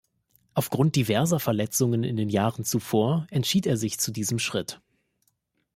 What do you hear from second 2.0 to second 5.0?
in den Jahren zuvor entschied er sich zu diesem Schritt.